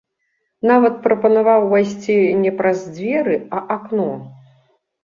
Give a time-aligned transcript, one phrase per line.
[0.69, 4.11] Нават прапанаваў увайсці не праз дзверы, а акно.